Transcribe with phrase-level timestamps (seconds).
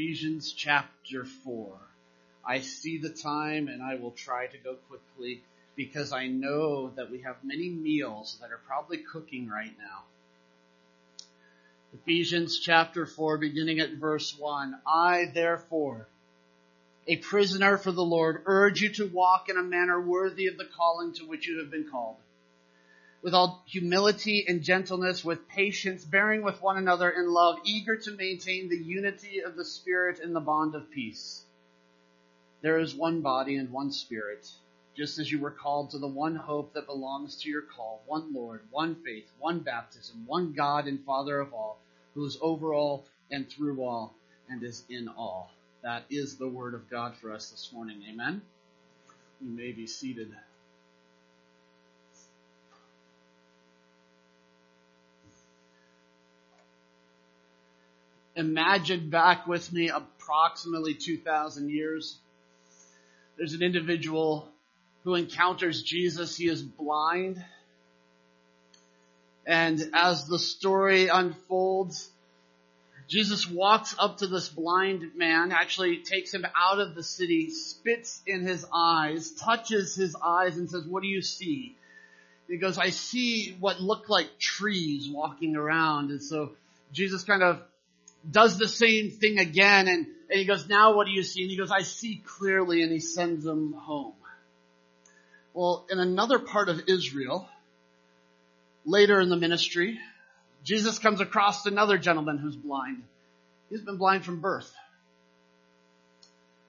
[0.00, 1.76] Ephesians chapter 4.
[2.42, 5.42] I see the time and I will try to go quickly
[5.76, 10.04] because I know that we have many meals that are probably cooking right now.
[11.92, 14.80] Ephesians chapter 4 beginning at verse 1.
[14.86, 16.08] I therefore,
[17.06, 20.64] a prisoner for the Lord, urge you to walk in a manner worthy of the
[20.64, 22.16] calling to which you have been called
[23.22, 28.12] with all humility and gentleness, with patience, bearing with one another in love, eager to
[28.12, 31.44] maintain the unity of the Spirit in the bond of peace.
[32.62, 34.50] There is one body and one Spirit,
[34.96, 38.32] just as you were called to the one hope that belongs to your call, one
[38.32, 41.78] Lord, one faith, one baptism, one God and Father of all,
[42.14, 44.14] who is over all and through all
[44.48, 45.50] and is in all.
[45.82, 48.02] That is the word of God for us this morning.
[48.10, 48.42] Amen.
[49.40, 50.34] You may be seated.
[58.40, 62.18] Imagine back with me approximately 2,000 years.
[63.36, 64.48] There's an individual
[65.04, 66.36] who encounters Jesus.
[66.36, 67.42] He is blind.
[69.46, 72.10] And as the story unfolds,
[73.08, 78.20] Jesus walks up to this blind man, actually takes him out of the city, spits
[78.26, 81.76] in his eyes, touches his eyes and says, what do you see?
[82.46, 86.10] He goes, I see what look like trees walking around.
[86.10, 86.52] And so
[86.92, 87.60] Jesus kind of
[88.28, 91.42] does the same thing again and, and he goes, now what do you see?
[91.42, 94.14] And he goes, I see clearly and he sends him home.
[95.54, 97.48] Well, in another part of Israel,
[98.84, 99.98] later in the ministry,
[100.64, 103.02] Jesus comes across another gentleman who's blind.
[103.68, 104.72] He's been blind from birth.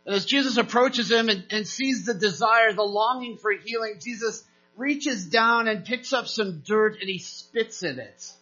[0.06, 4.44] And as Jesus approaches him and, and sees the desire, the longing for healing, Jesus
[4.76, 8.34] reaches down and picks up some dirt and he spits in it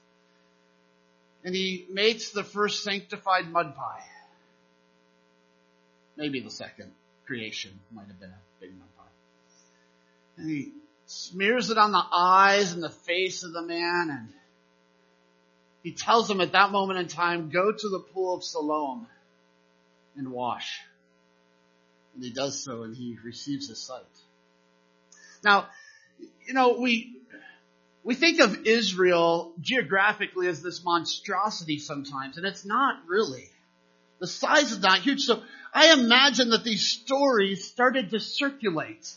[1.43, 4.03] and he makes the first sanctified mud pie.
[6.17, 6.91] Maybe the second
[7.25, 9.03] creation might have been a big mud pie.
[10.37, 10.73] And he
[11.05, 14.29] smears it on the eyes and the face of the man and
[15.83, 19.07] he tells him at that moment in time, go to the pool of Siloam
[20.17, 20.79] and wash.
[22.15, 24.03] And he does so and he receives his sight.
[25.43, 25.67] Now,
[26.45, 27.18] you know, we,
[28.09, 33.47] we think of Israel geographically as this monstrosity sometimes, and it's not really.
[34.17, 35.25] The size is not huge.
[35.25, 39.13] So I imagine that these stories started to circulate.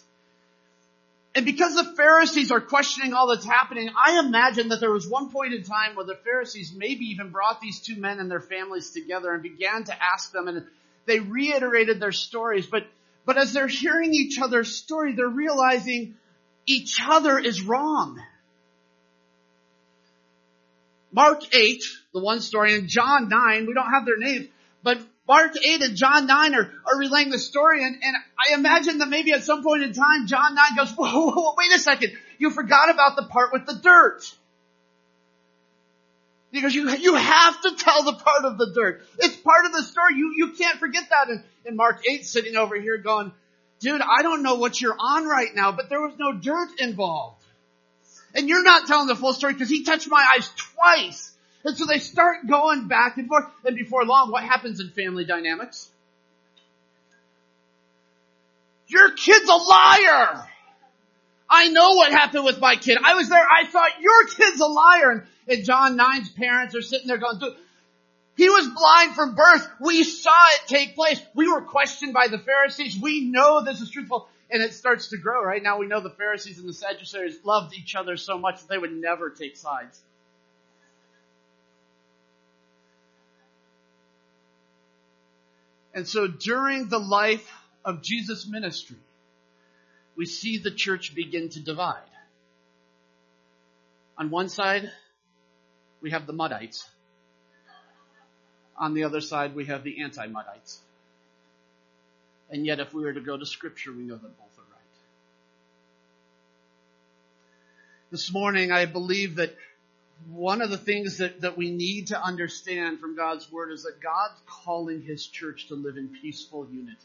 [1.35, 5.31] And because the Pharisees are questioning all that's happening, I imagine that there was one
[5.31, 8.91] point in time where the Pharisees maybe even brought these two men and their families
[8.91, 10.67] together and began to ask them and
[11.07, 12.67] they reiterated their stories.
[12.67, 12.87] But,
[13.25, 16.17] but as they're hearing each other's story, they're realizing
[16.67, 18.21] each other is wrong.
[21.13, 21.85] Mark 8,
[22.15, 24.49] the one story, and John 9, we don't have their names,
[24.83, 28.99] but Mark 8 and John 9 are, are relaying the story, and, and I imagine
[28.99, 31.79] that maybe at some point in time, John 9 goes, whoa, whoa, whoa, wait a
[31.79, 34.35] second, you forgot about the part with the dirt.
[36.51, 39.07] Because you, you have to tell the part of the dirt.
[39.19, 40.17] It's part of the story.
[40.17, 41.31] You, you can't forget that.
[41.31, 43.33] And, and Mark 8 sitting over here going,
[43.81, 47.42] dude, I don't know what you're on right now, but there was no dirt involved.
[48.35, 51.33] And you're not telling the full story because he touched my eyes twice.
[51.65, 53.45] And so they start going back and forth.
[53.65, 55.91] And before long, what happens in family dynamics?
[58.89, 60.49] Your kid's a liar.
[61.49, 62.99] I know what happened with my kid.
[63.03, 63.47] I was there.
[63.47, 65.11] I thought your kid's a liar.
[65.11, 67.41] And, and John 9's parents are sitting there going,
[68.37, 69.69] he was blind from birth.
[69.81, 71.21] We saw it take place.
[71.35, 72.99] We were questioned by the Pharisees.
[72.99, 75.63] We know this is truthful and it starts to grow, right?
[75.63, 78.77] Now we know the Pharisees and the Sadducees loved each other so much that they
[78.77, 79.99] would never take sides.
[85.95, 87.51] And so during the life
[87.85, 88.99] of Jesus' ministry,
[90.17, 92.03] we see the church begin to divide.
[94.19, 94.91] On one side,
[96.03, 96.85] we have the Muddites.
[98.77, 100.79] On the other side, we have the anti-Muddites.
[102.53, 104.81] And yet if we were to go to scripture, we know that both are right.
[108.11, 109.57] This morning, I believe that
[110.31, 114.03] one of the things that, that we need to understand from God's word is that
[114.03, 116.99] God's calling his church to live in peaceful unity.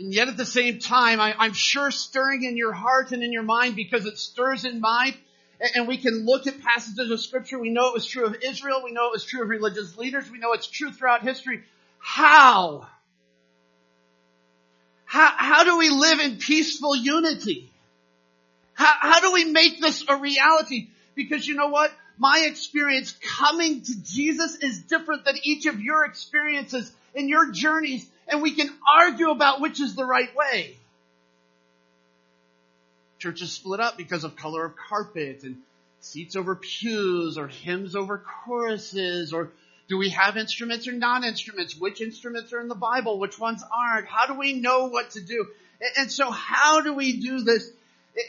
[0.00, 3.32] And yet at the same time, I, I'm sure stirring in your heart and in
[3.32, 5.14] your mind because it stirs in mine
[5.76, 7.56] and we can look at passages of scripture.
[7.56, 8.82] We know it was true of Israel.
[8.84, 10.28] We know it was true of religious leaders.
[10.28, 11.62] We know it's true throughout history.
[12.02, 12.86] How?
[15.06, 17.70] How, how do we live in peaceful unity?
[18.74, 20.88] How, how do we make this a reality?
[21.14, 21.92] Because you know what?
[22.18, 28.08] my experience coming to Jesus is different than each of your experiences and your journeys,
[28.28, 30.76] and we can argue about which is the right way.
[33.18, 35.56] Churches split up because of color of carpet and
[36.00, 39.50] seats over pews or hymns over choruses or
[39.92, 41.76] do we have instruments or non-instruments?
[41.76, 43.18] Which instruments are in the Bible?
[43.18, 44.06] Which ones aren't?
[44.06, 45.48] How do we know what to do?
[45.98, 47.70] And so how do we do this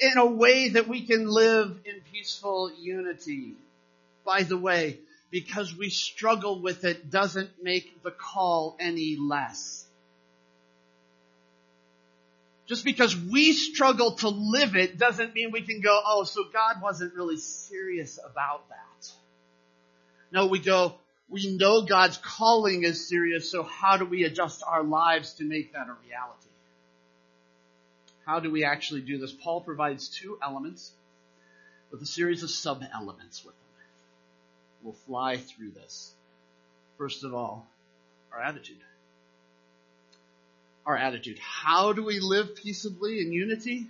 [0.01, 3.54] in a way that we can live in peaceful unity?
[4.25, 5.00] By the way,
[5.31, 9.86] because we struggle with it doesn't make the call any less.
[12.68, 16.81] Just because we struggle to live it doesn't mean we can go, oh, so God
[16.81, 19.12] wasn't really serious about that.
[20.30, 20.95] No, we go,
[21.33, 25.74] we know God's calling is serious, so how do we adjust our lives to make
[25.74, 26.50] that a reality?
[28.25, 29.33] How do we actually do this?
[29.33, 30.91] Paul provides two elements
[31.91, 33.85] with a series of sub-elements with them.
[34.83, 36.13] We'll fly through this.
[36.97, 37.68] First of all,
[38.31, 38.77] our attitude
[40.86, 41.39] our attitude.
[41.39, 43.88] How do we live peaceably in unity?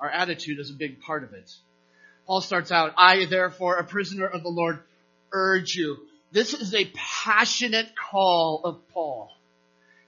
[0.00, 1.52] Our attitude is a big part of it.
[2.26, 4.80] Paul starts out, I therefore, a prisoner of the Lord,
[5.32, 5.98] urge you.
[6.30, 9.30] This is a passionate call of Paul.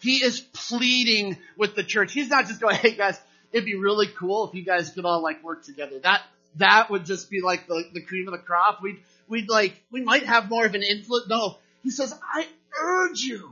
[0.00, 2.12] He is pleading with the church.
[2.12, 3.18] He's not just going, hey guys,
[3.52, 5.98] it'd be really cool if you guys could all like work together.
[5.98, 6.22] That,
[6.56, 8.82] that would just be like the, the cream of the crop.
[8.82, 11.28] We'd, we'd like, we might have more of an influence.
[11.28, 12.46] No, he says, I
[12.78, 13.50] urge you.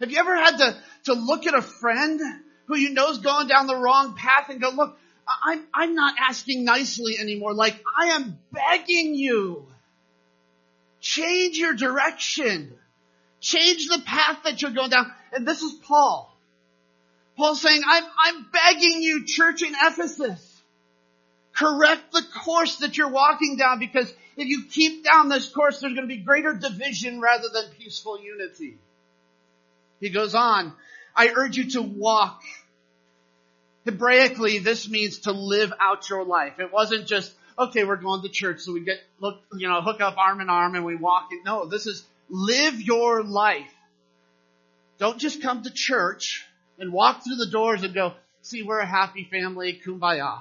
[0.00, 2.20] Have you ever had to, to look at a friend
[2.66, 4.98] who you know's going down the wrong path and go, look,
[5.44, 7.52] I'm, I'm not asking nicely anymore.
[7.52, 9.66] Like, I am begging you.
[11.00, 12.74] Change your direction.
[13.40, 15.10] Change the path that you're going down.
[15.32, 16.34] And this is Paul.
[17.36, 20.46] Paul saying, I'm, I'm begging you, church in Ephesus.
[21.54, 25.94] Correct the course that you're walking down because if you keep down this course, there's
[25.94, 28.76] going to be greater division rather than peaceful unity.
[30.00, 30.72] He goes on,
[31.14, 32.42] I urge you to walk.
[33.86, 36.58] Hebraically, this means to live out your life.
[36.58, 40.00] It wasn't just, okay, we're going to church, so we get, look, you know, hook
[40.00, 41.28] up arm in arm and we walk.
[41.32, 41.42] In.
[41.44, 43.72] No, this is live your life.
[44.98, 46.44] Don't just come to church
[46.78, 50.40] and walk through the doors and go, see, we're a happy family, kumbaya.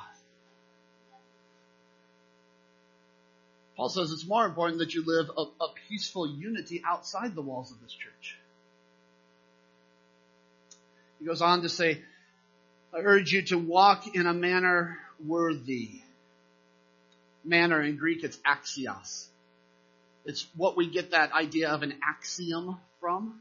[3.76, 7.72] Paul says it's more important that you live a, a peaceful unity outside the walls
[7.72, 8.38] of this church.
[11.20, 12.02] He goes on to say,
[12.94, 16.02] I urge you to walk in a manner worthy.
[17.44, 19.28] Manner in Greek, it's axios.
[20.26, 23.40] It's what we get that idea of an axiom from.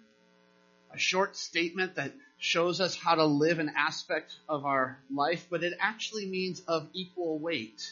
[0.92, 5.62] A short statement that shows us how to live an aspect of our life, but
[5.62, 7.82] it actually means of equal weight.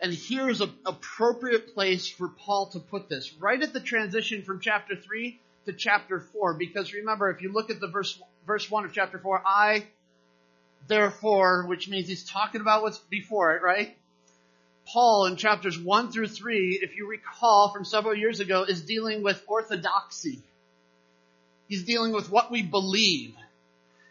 [0.00, 3.34] And here's an appropriate place for Paul to put this.
[3.34, 7.68] Right at the transition from chapter 3 to chapter 4 because remember, if you look
[7.70, 9.84] at the verse, verse 1 of chapter 4, I,
[10.86, 13.96] therefore, which means he's talking about what's before it, right?
[14.86, 19.22] Paul in chapters 1 through 3, if you recall from several years ago, is dealing
[19.22, 20.40] with orthodoxy.
[21.68, 23.34] He's dealing with what we believe.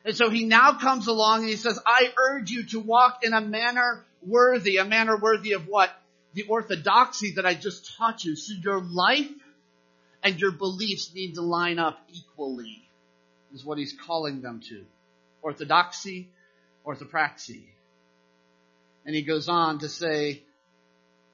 [0.05, 3.33] And so he now comes along and he says, I urge you to walk in
[3.33, 4.77] a manner worthy.
[4.77, 5.91] A manner worthy of what?
[6.33, 8.35] The orthodoxy that I just taught you.
[8.37, 9.29] So your life
[10.23, 12.81] and your beliefs need to line up equally,
[13.53, 14.85] is what he's calling them to.
[15.41, 16.29] Orthodoxy,
[16.89, 17.63] orthopraxy.
[19.05, 20.41] And he goes on to say,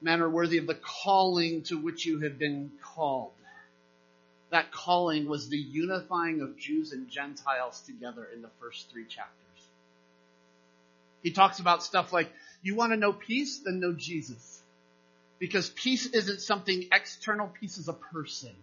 [0.00, 3.32] manner worthy of the calling to which you have been called.
[4.50, 9.32] That calling was the unifying of Jews and Gentiles together in the first three chapters.
[11.22, 12.30] He talks about stuff like,
[12.62, 13.60] you want to know peace?
[13.64, 14.62] Then know Jesus.
[15.38, 18.54] Because peace isn't something external, peace is a person.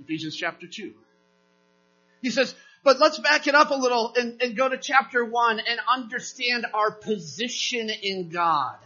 [0.00, 0.92] Ephesians chapter 2.
[2.20, 2.54] He says,
[2.86, 6.66] but let's back it up a little and, and go to chapter 1 and understand
[6.72, 8.76] our position in God.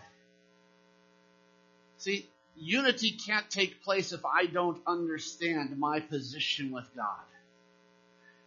[1.98, 2.26] See,
[2.56, 7.04] unity can't take place if I don't understand my position with God.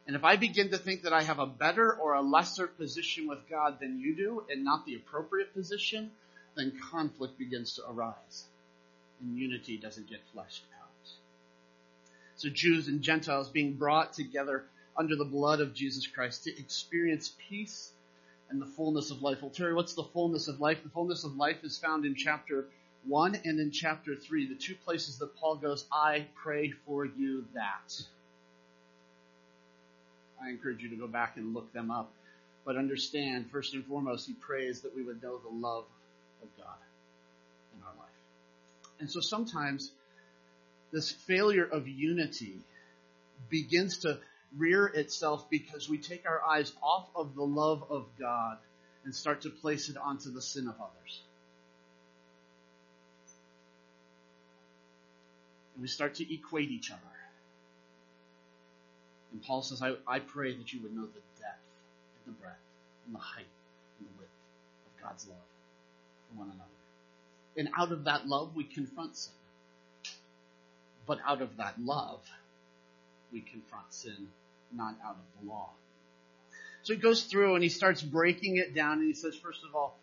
[0.08, 3.28] And if I begin to think that I have a better or a lesser position
[3.28, 6.10] with God than you do and not the appropriate position,
[6.56, 8.46] then conflict begins to arise
[9.22, 10.90] and unity doesn't get fleshed out.
[12.38, 14.66] So Jews and Gentiles being brought together
[14.98, 17.92] under the blood of Jesus Christ to experience peace
[18.50, 19.42] and the fullness of life.
[19.42, 20.84] Well, Terry, what's the fullness of life?
[20.84, 22.66] The fullness of life is found in chapter
[23.08, 27.46] 1 and in chapter 3, the two places that Paul goes, I pray for you
[27.54, 28.02] that.
[30.42, 32.12] I encourage you to go back and look them up.
[32.66, 35.86] But understand, first and foremost, he prays that we would know the love
[36.42, 36.78] of God.
[37.76, 38.10] In our life.
[39.00, 39.92] And so sometimes
[40.92, 42.56] this failure of unity
[43.50, 44.20] begins to
[44.58, 48.58] rear itself because we take our eyes off of the love of God
[49.04, 51.22] and start to place it onto the sin of others.
[55.74, 57.00] And we start to equate each other.
[59.32, 61.60] And Paul says, I, I pray that you would know the depth
[62.26, 62.56] and the breadth
[63.08, 63.48] and the height
[64.00, 64.30] and the width
[64.86, 65.38] of God's love
[66.30, 66.70] for one another.
[67.58, 69.34] And out of that love, we confront sin.
[71.06, 72.22] But out of that love,
[73.32, 74.30] we confront sin,
[74.76, 75.70] not out of the law.
[76.84, 79.76] So he goes through and he starts breaking it down and he says, first of
[79.76, 79.98] all,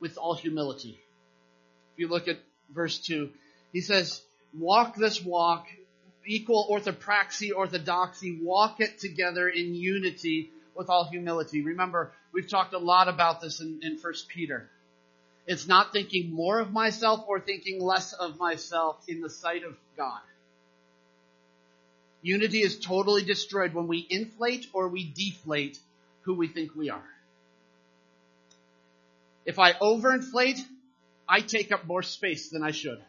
[0.00, 0.98] with all humility.
[1.94, 2.38] If you look at
[2.72, 3.30] verse 2,
[3.72, 5.66] he says, walk this walk,
[6.24, 11.62] equal orthopraxy, orthodoxy, walk it together in unity with all humility.
[11.62, 14.70] Remember, we've talked a lot about this in, in 1 Peter.
[15.46, 19.74] It's not thinking more of myself or thinking less of myself in the sight of
[19.96, 20.20] God.
[22.22, 25.78] Unity is totally destroyed when we inflate or we deflate
[26.22, 27.02] who we think we are.
[29.44, 30.60] If I overinflate,
[31.28, 33.02] I take up more space than I should.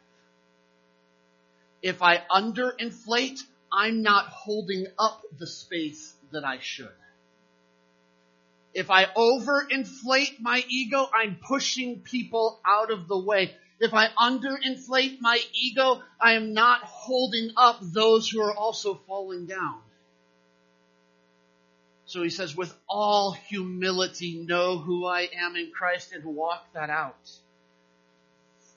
[1.83, 3.39] If I underinflate,
[3.71, 6.89] I'm not holding up the space that I should.
[8.73, 13.55] If I overinflate my ego, I'm pushing people out of the way.
[13.83, 19.45] If I underinflate my ego, I am not holding up those who are also falling
[19.45, 19.81] down.
[22.05, 26.89] So he says, with all humility, know who I am in Christ and walk that
[26.89, 27.29] out.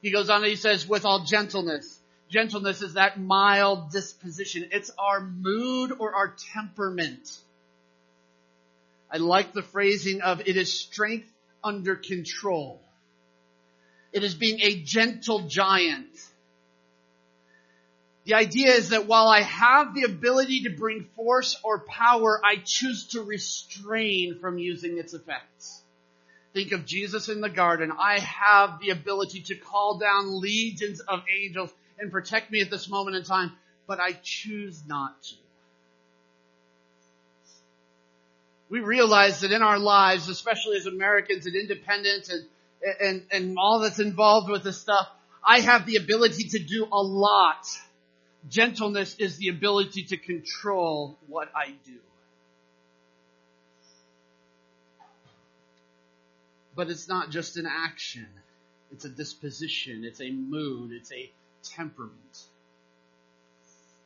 [0.03, 2.01] He goes on and he says, with all gentleness.
[2.29, 4.71] Gentleness is that mild disposition.
[4.73, 7.39] It's our mood or our temperament.
[9.09, 11.33] I like the phrasing of it is strength
[11.63, 12.83] under control.
[14.13, 16.09] It is being a gentle giant.
[18.25, 22.57] The idea is that while I have the ability to bring force or power, I
[22.57, 25.83] choose to restrain from using its effects.
[26.53, 27.93] Think of Jesus in the garden.
[27.97, 32.89] I have the ability to call down legions of angels and protect me at this
[32.89, 33.53] moment in time,
[33.87, 35.35] but I choose not to.
[38.69, 42.45] We realize that in our lives, especially as Americans and independents and,
[43.01, 45.09] and, and all that's involved with this stuff,
[45.45, 47.67] I have the ability to do a lot.
[48.49, 51.99] Gentleness is the ability to control what I do.
[56.75, 58.27] But it's not just an action.
[58.93, 60.05] It's a disposition.
[60.05, 60.93] It's a mood.
[60.93, 61.31] It's a
[61.63, 62.45] temperament.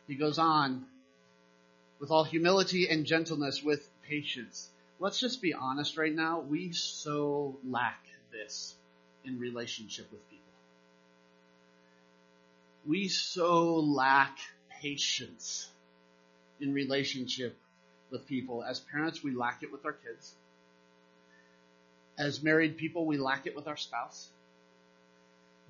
[0.07, 0.85] He goes on
[1.99, 4.69] with all humility and gentleness, with patience.
[4.99, 6.41] Let's just be honest right now.
[6.41, 8.75] We so lack this
[9.25, 10.39] in relationship with people.
[12.87, 14.39] We so lack
[14.81, 15.69] patience
[16.61, 17.59] in relationship
[18.11, 18.65] with people.
[18.65, 20.35] As parents, we lack it with our kids.
[22.19, 24.29] As married people, we lack it with our spouse.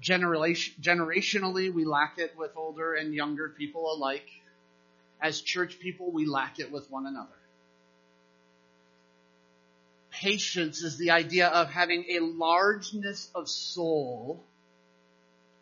[0.01, 4.29] Generation, generationally, we lack it with older and younger people alike.
[5.21, 7.40] As church people, we lack it with one another.
[10.21, 14.45] Patience is the idea of having a largeness of soul.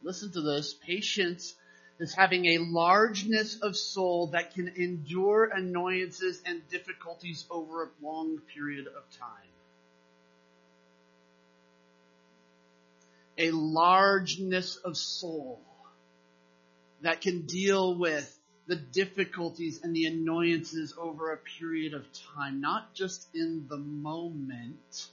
[0.03, 0.75] Listen to this.
[0.75, 1.55] Patience
[2.01, 8.39] is having a largeness of soul that can endure annoyances and difficulties over a long
[8.53, 9.49] period of time.
[13.39, 15.61] a largeness of soul
[17.03, 18.38] that can deal with
[18.69, 22.05] the difficulties and the annoyances over a period of
[22.37, 25.07] time, not just in the moment,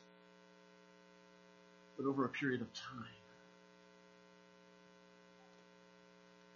[1.98, 3.06] but over a period of time.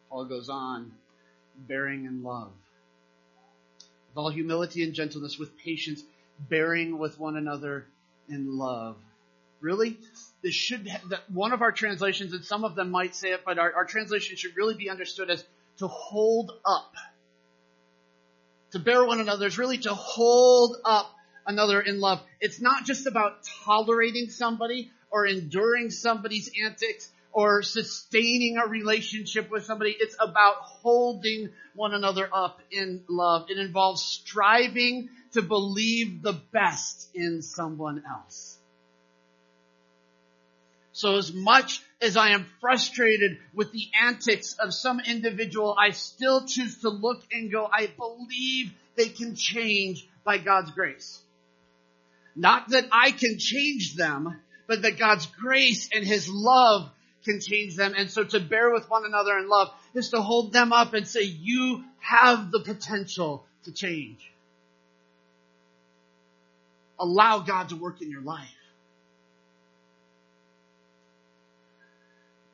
[0.09, 0.91] Paul goes on,
[1.67, 2.51] bearing in love.
[4.09, 6.03] With all humility and gentleness, with patience,
[6.49, 7.85] bearing with one another
[8.27, 8.97] in love.
[9.61, 9.97] Really?
[10.41, 13.59] this should that one of our translations, and some of them might say it, but
[13.59, 15.43] our, our translation should really be understood as
[15.79, 16.93] to hold up.
[18.71, 21.11] To bear one another is really to hold up
[21.45, 22.21] another in love.
[22.39, 29.65] It's not just about tolerating somebody or enduring somebody's antics or sustaining a relationship with
[29.65, 29.95] somebody.
[29.99, 33.49] It's about holding one another up in love.
[33.49, 38.57] It involves striving to believe the best in someone else.
[40.91, 46.45] So as much as I am frustrated with the antics of some individual, I still
[46.45, 51.21] choose to look and go, I believe they can change by God's grace.
[52.35, 56.89] Not that I can change them, but that God's grace and His love
[57.25, 57.93] can change them.
[57.97, 61.07] And so to bear with one another in love is to hold them up and
[61.07, 64.31] say, you have the potential to change.
[66.97, 68.47] Allow God to work in your life.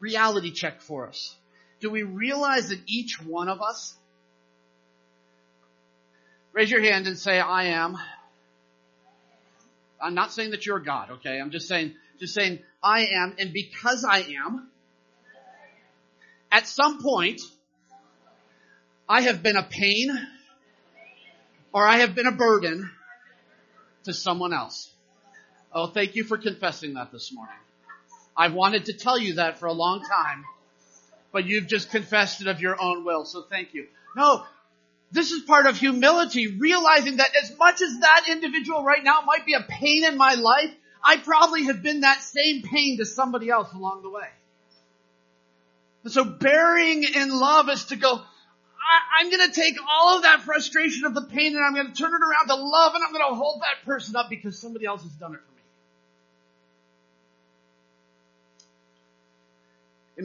[0.06, 1.36] Reality check for us.
[1.80, 3.96] Do we realize that each one of us
[6.56, 7.98] Raise your hand and say, I am.
[10.02, 11.38] I'm not saying that you're God, okay?
[11.38, 14.70] I'm just saying, just saying, I am, and because I am,
[16.50, 17.42] at some point,
[19.10, 20.18] I have been a pain,
[21.74, 22.90] or I have been a burden
[24.06, 24.90] to someone else.
[25.74, 27.65] Oh, thank you for confessing that this morning.
[28.38, 30.44] I've wanted to tell you that for a long time,
[31.32, 33.88] but you've just confessed it of your own will, so thank you.
[34.15, 34.44] No,
[35.12, 39.46] this is part of humility, realizing that as much as that individual right now might
[39.46, 40.72] be a pain in my life,
[41.04, 44.27] I probably have been that same pain to somebody else along the way.
[46.04, 50.24] And so bearing in love is to go, I, am going to take all of
[50.24, 53.04] that frustration of the pain and I'm going to turn it around to love and
[53.04, 55.55] I'm going to hold that person up because somebody else has done it for me.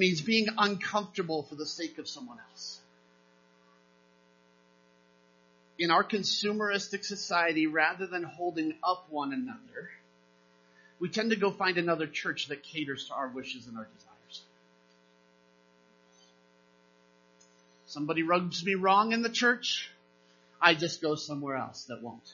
[0.01, 2.81] Means being uncomfortable for the sake of someone else
[5.81, 9.89] in our consumeristic society, rather than holding up one another,
[11.01, 14.43] we tend to go find another church that caters to our wishes and our desires.
[17.87, 19.91] Somebody rubs me wrong in the church,
[20.61, 22.31] I just go somewhere else that won't.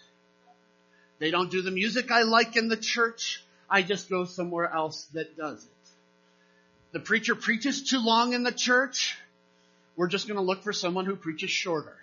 [1.20, 5.04] They don't do the music I like in the church, I just go somewhere else
[5.14, 5.75] that does it.
[6.96, 9.18] The preacher preaches too long in the church,
[9.96, 11.94] we're just gonna look for someone who preaches shorter.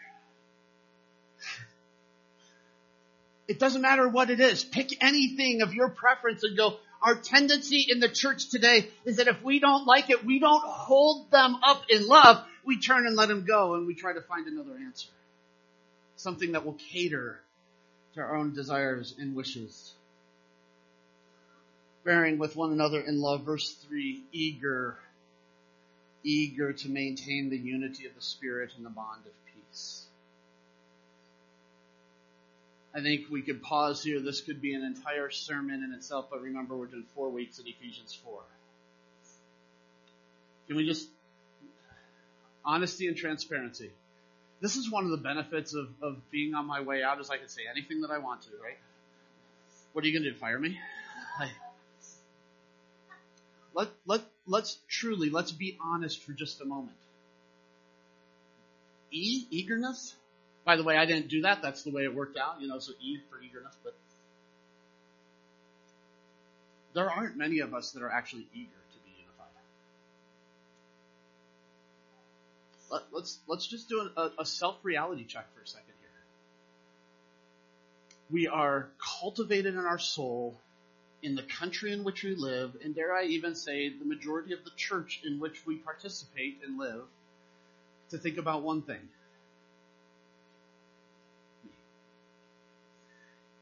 [3.48, 4.64] It doesn't matter what it is.
[4.64, 9.28] Pick anything of your preference and go, our tendency in the church today is that
[9.28, 12.46] if we don't like it, we don't hold them up in love.
[12.64, 15.10] We turn and let them go and we try to find another answer.
[16.18, 17.39] Something that will cater
[18.13, 19.96] to our own desires and wishes.
[22.04, 23.44] Bearing with one another in love.
[23.44, 24.98] Verse three, eager,
[26.24, 30.06] eager to maintain the unity of the Spirit and the bond of peace.
[32.96, 34.20] I think we could pause here.
[34.20, 37.68] This could be an entire sermon in itself, but remember we're doing four weeks in
[37.68, 38.39] Ephesians 4.
[40.68, 41.10] Can we just,
[42.63, 43.92] honesty and transparency.
[44.62, 47.38] This is one of the benefits of, of being on my way out is I
[47.38, 48.78] can say anything that I want to, right?
[49.92, 50.38] What are you going to do?
[50.38, 50.80] Fire me?
[53.74, 56.98] Let, let, let's truly, let's be honest for just a moment.
[59.12, 60.16] E, eagerness?
[60.66, 61.62] By the way, I didn't do that.
[61.62, 63.96] That's the way it worked out, you know, so E for eagerness, but
[66.94, 69.48] there aren't many of us that are actually eager to be unified.
[72.92, 76.10] Let, us let's, let's just do a, a self-reality check for a second here.
[78.30, 78.88] We are
[79.20, 80.60] cultivated in our soul
[81.24, 84.64] in the country in which we live, and dare I even say the majority of
[84.64, 87.06] the church in which we participate and live,
[88.12, 89.10] to think about one thing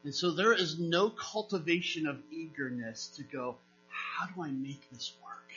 [0.04, 3.56] And so there is no cultivation of eagerness to go,
[3.88, 5.52] how do I make this work?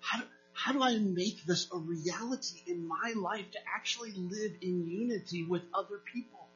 [0.00, 4.52] How do, how do I make this a reality in my life to actually live
[4.62, 6.46] in unity with other people?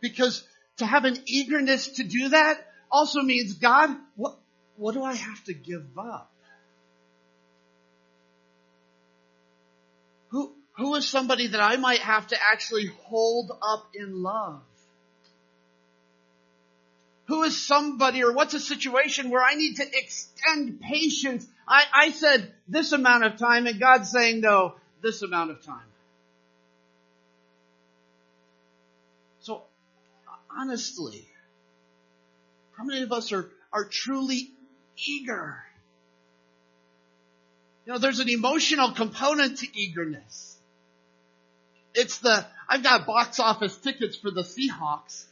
[0.00, 0.42] Because
[0.80, 4.36] to have an eagerness to do that also means, God, what,
[4.76, 6.30] what do I have to give up?
[10.30, 14.62] Who, who is somebody that I might have to actually hold up in love?
[17.26, 21.46] Who is somebody or what's a situation where I need to extend patience?
[21.68, 25.84] I, I said this amount of time and God's saying no, this amount of time.
[29.40, 29.62] So
[30.56, 31.26] honestly,
[32.76, 34.50] how many of us are, are truly
[34.96, 35.62] eager?
[37.86, 40.56] You know, there's an emotional component to eagerness.
[41.94, 45.24] It's the, I've got box office tickets for the Seahawks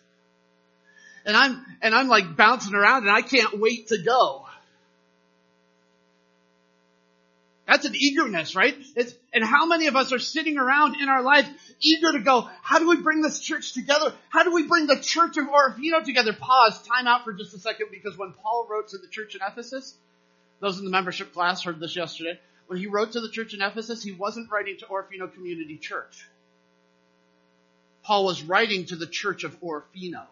[1.29, 4.47] and I'm, and I'm like bouncing around and I can't wait to go.
[7.67, 8.75] That's an eagerness, right?
[8.97, 11.47] It's, and how many of us are sitting around in our life
[11.81, 14.13] eager to go, how do we bring this church together?
[14.29, 16.33] How do we bring the church of Orofino together?
[16.33, 19.41] Pause, time out for just a second because when Paul wrote to the church in
[19.47, 19.95] Ephesus,
[20.61, 23.63] those in the membership class heard this yesterday, when he wrote to the church in
[23.63, 26.27] Ephesus, he wasn't writing to Orofino Community Church.
[28.03, 30.25] Paul was writing to the church of Orofino.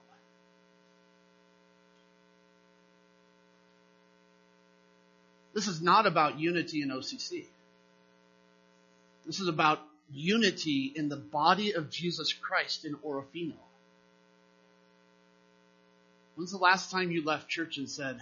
[5.54, 7.44] This is not about unity in OCC.
[9.24, 9.80] This is about
[10.12, 13.54] unity in the body of Jesus Christ in Orofino.
[16.36, 18.20] When's the last time you left church and said,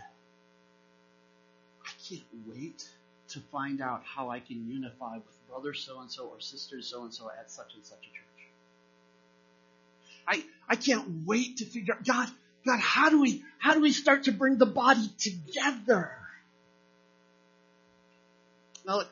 [1.84, 2.88] I can't wait
[3.30, 7.02] to find out how I can unify with brother so and so or sister so
[7.02, 8.24] and so at such and such a church?
[10.26, 12.28] I, I can't wait to figure out, God,
[12.64, 16.12] God, how do we, how do we start to bring the body together?
[18.86, 19.02] Now,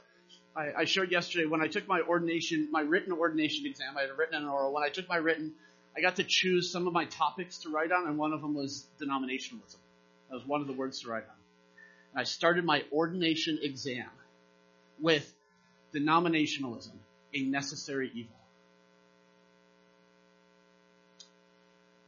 [0.55, 4.11] I, I showed yesterday when I took my ordination, my written ordination exam, I had
[4.17, 4.73] written and oral.
[4.73, 5.53] When I took my written,
[5.97, 8.55] I got to choose some of my topics to write on, and one of them
[8.55, 9.77] was denominationalism.
[10.29, 11.37] That was one of the words to write on.
[12.13, 14.09] And I started my ordination exam
[15.01, 15.33] with
[15.95, 16.93] denominationalism,
[17.35, 18.37] a necessary evil.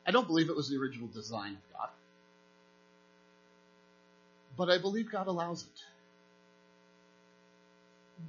[0.06, 1.88] I don't believe it was the original design of God.
[4.56, 5.93] But I believe God allows it.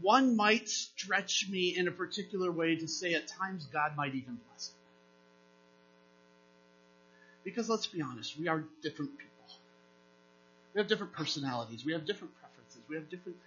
[0.01, 4.39] One might stretch me in a particular way to say at times God might even
[4.49, 4.73] bless it.
[7.43, 9.31] Because let's be honest, we are different people.
[10.73, 11.85] We have different personalities.
[11.85, 12.81] We have different preferences.
[12.89, 13.37] We have different,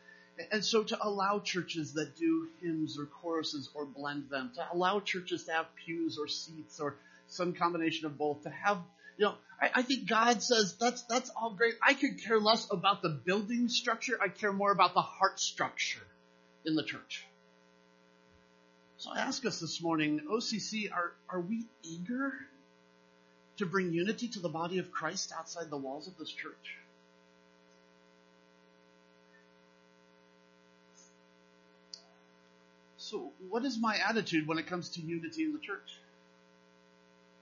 [0.52, 5.00] and so to allow churches that do hymns or choruses or blend them, to allow
[5.00, 6.94] churches to have pews or seats or
[7.26, 8.78] some combination of both, to have,
[9.18, 11.74] you know, I, I think God says that's, that's all great.
[11.86, 14.18] I could care less about the building structure.
[14.22, 16.00] I care more about the heart structure
[16.68, 17.26] in the church.
[18.98, 22.34] So I ask us this morning, OCC, are, are we eager
[23.56, 26.76] to bring unity to the body of Christ outside the walls of this church?
[32.98, 35.98] So what is my attitude when it comes to unity in the church?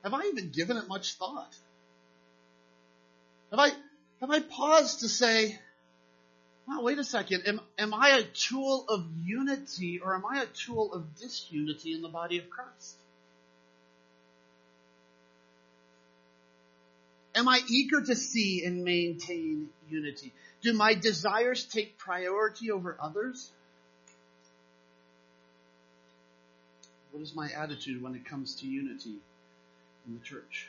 [0.04, 1.52] Have I even given it much thought?
[3.50, 3.70] Have I,
[4.20, 5.58] have I paused to say,
[6.66, 10.46] well, wait a second, am, am I a tool of unity or am I a
[10.46, 12.96] tool of disunity in the body of Christ?
[17.34, 20.32] Am I eager to see and maintain unity?
[20.62, 23.50] Do my desires take priority over others?
[27.12, 29.16] What is my attitude when it comes to unity
[30.06, 30.68] in the church.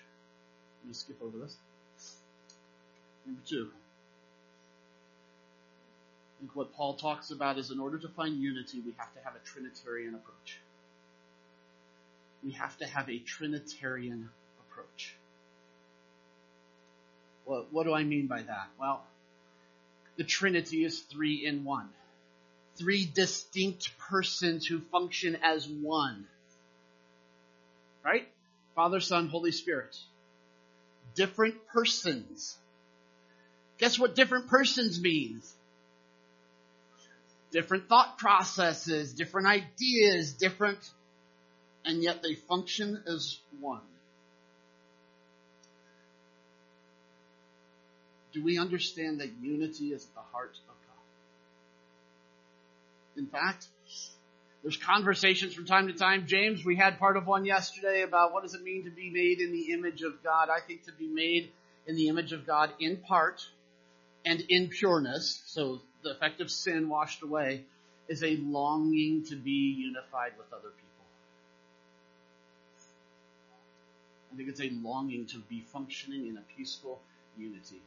[0.82, 1.56] Let me skip over this.
[3.26, 3.70] Number two.
[6.38, 9.19] I think what Paul talks about is in order to find unity, we have to
[9.23, 10.60] have a Trinitarian approach.
[12.43, 15.15] We have to have a Trinitarian approach.
[17.47, 18.67] Well, what do I mean by that?
[18.80, 19.04] Well,
[20.17, 21.89] the Trinity is three in one.
[22.76, 26.28] Three distinct persons who function as one.
[28.06, 28.28] Right?
[28.76, 29.97] Father, Son, Holy Spirit.
[31.15, 32.56] Different persons.
[33.80, 35.52] Guess what different persons means?
[37.58, 40.78] Different thought processes, different ideas, different,
[41.84, 43.82] and yet they function as one.
[48.32, 50.76] Do we understand that unity is the heart of
[53.15, 53.24] God?
[53.24, 53.65] In fact,
[54.62, 56.28] there's conversations from time to time.
[56.28, 59.39] James, we had part of one yesterday about what does it mean to be made
[59.39, 60.50] in the image of God.
[60.56, 61.50] I think to be made
[61.88, 63.41] in the image of God in part
[64.24, 67.63] and in pureness, so the effect of sin washed away,
[68.08, 71.06] is a longing to be unified with other people.
[74.32, 77.02] I think it's a longing to be functioning in a peaceful
[77.38, 77.82] unity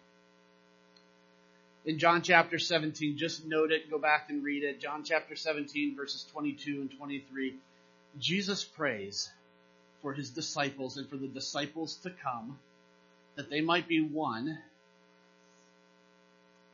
[1.85, 3.17] in John chapter 17.
[3.17, 4.81] Just note it, go back and read it.
[4.81, 7.55] John chapter 17 verses 22 and 23.
[8.19, 9.31] Jesus prays
[10.03, 12.59] for his disciples and for the disciples to come
[13.37, 14.59] that they might be one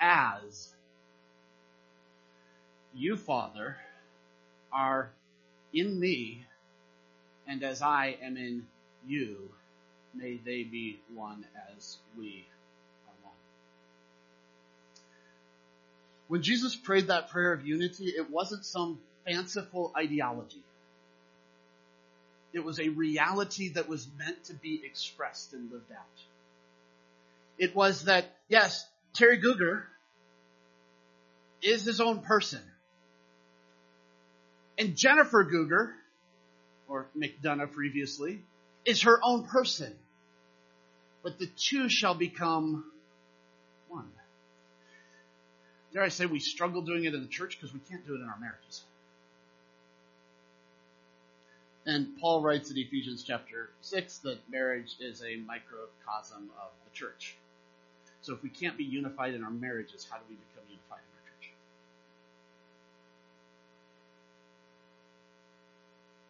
[0.01, 0.69] as
[2.97, 3.77] you, Father,
[4.73, 5.11] are
[5.73, 6.47] in me
[7.47, 8.67] and as I am in
[9.07, 9.51] you,
[10.15, 11.45] may they be one
[11.77, 12.45] as we
[13.07, 13.35] are one.
[16.29, 20.63] When Jesus prayed that prayer of unity, it wasn't some fanciful ideology.
[22.53, 26.05] It was a reality that was meant to be expressed and lived out.
[27.59, 29.83] It was that, yes, Terry Guger
[31.63, 32.63] is his own person.
[34.79, 35.93] And Jennifer Guger,
[36.89, 38.43] or McDonough previously,
[38.85, 39.95] is her own person.
[41.23, 42.85] But the two shall become
[43.89, 44.11] one
[45.97, 48.21] dare I say, we struggle doing it in the church because we can't do it
[48.21, 48.83] in our marriages.
[51.87, 57.37] And Paul writes in Ephesians chapter 6 that marriage is a microcosm of the church.
[58.21, 61.17] So if we can't be unified in our marriages, how do we become unified in
[61.17, 61.53] our church?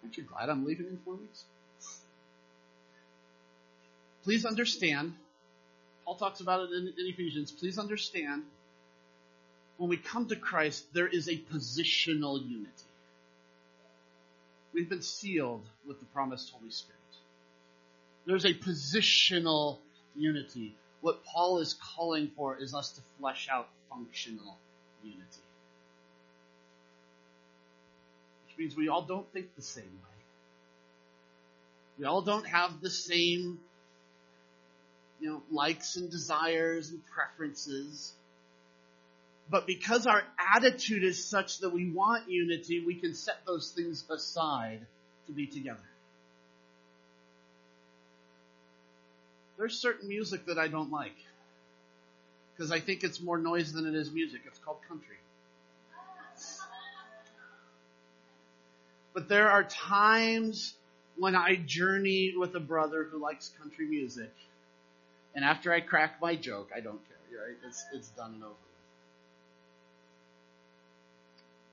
[0.07, 1.43] Aren't you glad I'm leaving in four weeks?
[4.23, 5.15] Please understand,
[6.05, 8.45] Paul talks about it in, in Ephesians, please understand,
[9.79, 12.71] when we come to Christ, there is a positional unity.
[14.73, 17.01] We've been sealed with the promised Holy Spirit.
[18.27, 19.79] There's a positional
[20.15, 20.77] unity.
[21.01, 24.57] What Paul is calling for is us to flesh out functional
[25.03, 25.43] unity.
[28.45, 30.17] Which means we all don't think the same way.
[31.99, 33.59] We all don't have the same,
[35.21, 38.13] you know, likes and desires and preferences.
[39.49, 40.23] But because our
[40.55, 44.81] attitude is such that we want unity, we can set those things aside
[45.27, 45.79] to be together.
[49.57, 51.17] There's certain music that I don't like.
[52.55, 54.43] Because I think it's more noise than it is music.
[54.47, 55.17] It's called country.
[59.17, 60.75] But there are times
[61.17, 64.31] when I journey with a brother who likes country music.
[65.35, 67.57] And after I crack my joke, I don't care, right?
[67.67, 68.61] It's, it's done and over with.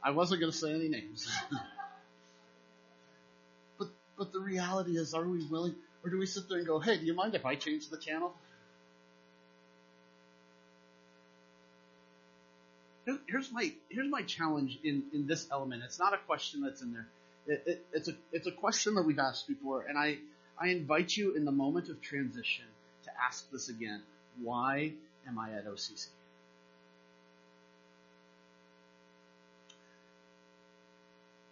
[0.02, 1.30] I wasn't going to say any names.
[3.78, 6.80] but, but the reality is, are we willing, or do we sit there and go,
[6.80, 8.34] hey, do you mind if I change the channel?
[13.28, 15.84] Here's my, here's my challenge in, in this element.
[15.84, 17.06] It's not a question that's in there.
[17.46, 20.18] It, it, it's a, it's a question that we've asked before, and I,
[20.58, 22.66] I invite you in the moment of transition
[23.04, 24.02] to ask this again.
[24.42, 24.94] Why
[25.28, 26.08] am I at OCC?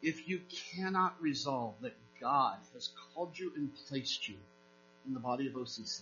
[0.02, 0.42] If you
[0.76, 4.36] cannot resolve that God has called you and placed you
[5.06, 6.02] in the body of OCC,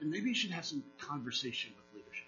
[0.00, 2.26] then maybe you should have some conversation with leadership.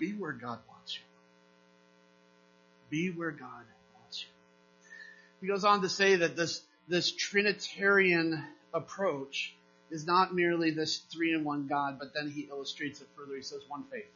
[0.00, 1.02] Be where God wants you.
[2.88, 4.28] Be where God wants you.
[5.42, 8.42] He goes on to say that this, this Trinitarian
[8.74, 9.54] approach
[9.90, 13.36] is not merely this three in one God, but then he illustrates it further.
[13.36, 14.08] He says one faith.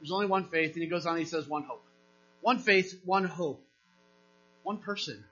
[0.00, 1.84] There's only one faith, and he goes on, he says one hope.
[2.40, 3.62] One faith, one hope.
[4.62, 5.22] One person.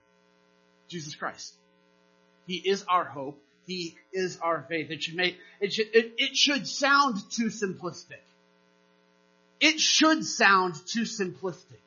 [0.88, 1.54] Jesus Christ.
[2.46, 3.42] He is our hope.
[3.66, 4.90] He is our faith.
[4.90, 8.20] It should make, it should, it, it should sound too simplistic.
[9.64, 11.80] It should sound too simplistic.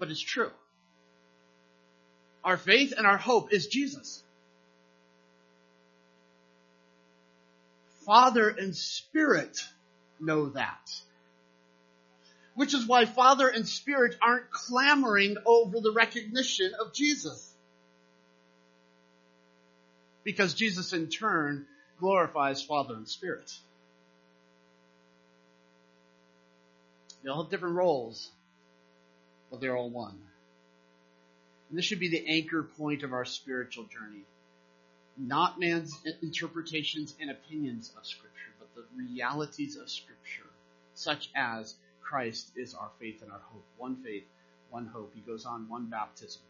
[0.00, 0.50] But it's true.
[2.42, 4.20] Our faith and our hope is Jesus.
[8.04, 9.64] Father and Spirit
[10.18, 10.90] know that.
[12.56, 17.48] Which is why Father and Spirit aren't clamoring over the recognition of Jesus.
[20.24, 21.64] Because Jesus in turn
[22.00, 23.52] glorifies Father and Spirit.
[27.22, 28.30] They all have different roles,
[29.50, 30.18] but they're all one.
[31.68, 34.24] And this should be the anchor point of our spiritual journey.
[35.16, 40.48] Not man's interpretations and opinions of Scripture, but the realities of Scripture,
[40.94, 43.64] such as Christ is our faith and our hope.
[43.78, 44.24] One faith,
[44.70, 45.12] one hope.
[45.14, 46.42] He goes on, one baptism.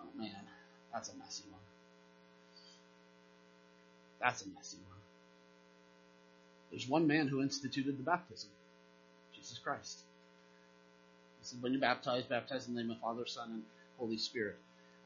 [0.00, 0.30] Oh man,
[0.92, 1.60] that's a messy one.
[4.20, 4.98] That's a messy one.
[6.70, 8.50] There's one man who instituted the baptism.
[9.42, 9.98] Jesus Christ.
[11.40, 13.62] He said, when you baptize, baptize in the name of Father, Son, and
[13.98, 14.56] Holy Spirit.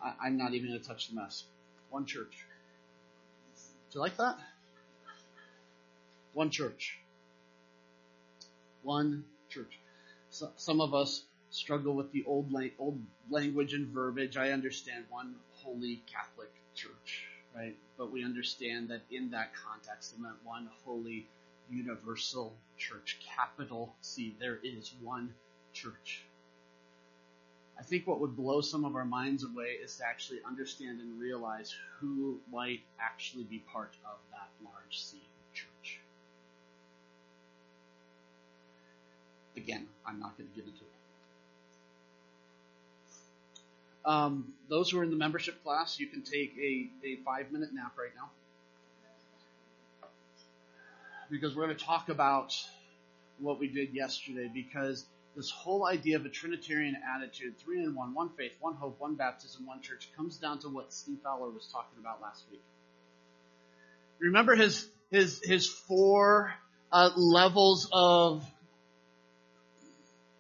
[0.03, 1.45] I, am not even going to touch the mess.
[1.89, 2.45] One church.
[3.91, 4.37] Do you like that?
[6.35, 6.99] One church.
[8.83, 9.79] One church.
[10.29, 14.37] So, some of us struggle with the old, old language and verbiage.
[14.37, 17.25] I understand one holy Catholic church,
[17.57, 17.75] right?
[17.97, 21.27] But we understand that in that context, it meant one holy
[21.71, 23.19] universal church.
[23.37, 24.35] Capital C.
[24.39, 25.35] There is one
[25.73, 26.23] church.
[27.79, 31.21] I think what would blow some of our minds away is to actually understand and
[31.21, 35.19] realize who might actually be part of that large C
[35.53, 36.01] church.
[39.57, 40.91] Again, I'm not going to get into it.
[44.07, 47.75] Um, those who are in the membership class, you can take a, a five minute
[47.75, 48.31] nap right now
[51.31, 52.55] because we're going to talk about
[53.39, 58.15] what we did yesterday because this whole idea of a Trinitarian attitude, three in one,
[58.15, 61.69] one faith, one hope, one baptism, one church, comes down to what Steve Fowler was
[61.71, 62.63] talking about last week.
[64.19, 66.55] Remember his his his four
[66.91, 68.43] uh, levels of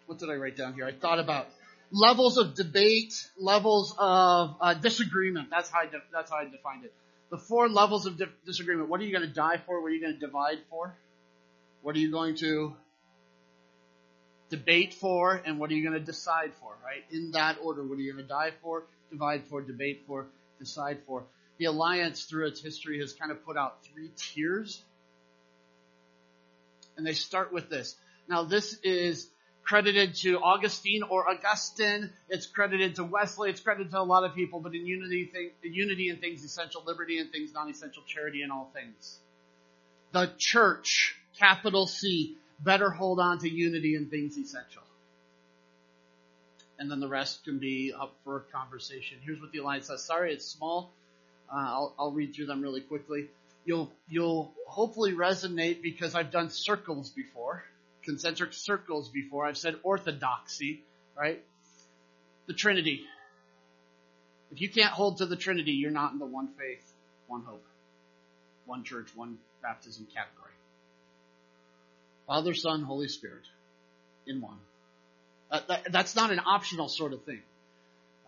[0.06, 0.86] what did I write down here?
[0.86, 1.48] I thought about
[1.90, 5.50] levels of debate, levels of uh, disagreement.
[5.50, 6.94] That's how I de- that's how I defined it
[7.30, 8.88] the four levels of di- disagreement.
[8.88, 9.80] What are you going to die for?
[9.80, 10.94] What are you going to divide for?
[11.82, 12.74] What are you going to
[14.50, 17.04] debate for, and what are you going to decide for, right?
[17.10, 20.26] In that order, what are you going to die for, divide for, debate for,
[20.58, 21.24] decide for?
[21.58, 24.82] The Alliance, through its history, has kind of put out three tiers.
[26.96, 27.96] And they start with this.
[28.28, 29.28] Now, this is
[29.66, 32.10] credited to Augustine or Augustine.
[32.28, 33.50] It's credited to Wesley.
[33.50, 36.84] It's credited to a lot of people, but in unity, thing, unity in things essential,
[36.86, 39.18] liberty in things non-essential, charity in all things.
[40.12, 44.82] The church, capital C, better hold on to unity in things essential.
[46.78, 49.18] And then the rest can be up for conversation.
[49.24, 50.04] Here's what the alliance says.
[50.04, 50.92] Sorry, it's small.
[51.52, 53.28] Uh, I'll, I'll read through them really quickly.
[53.64, 57.64] You'll you'll hopefully resonate because I've done circles before,
[58.06, 59.44] concentric circles before.
[59.46, 60.82] I've said orthodoxy,
[61.16, 61.42] right?
[62.46, 63.02] The Trinity.
[64.52, 66.90] If you can't hold to the Trinity, you're not in the one faith,
[67.26, 67.64] one hope,
[68.64, 70.52] one church, one baptism category.
[72.26, 73.44] Father, Son, Holy Spirit
[74.26, 74.58] in one.
[75.50, 77.42] Uh, that, that's not an optional sort of thing.